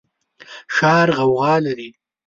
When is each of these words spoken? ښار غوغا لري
ښار 0.75 1.07
غوغا 1.17 1.55
لري 1.65 1.89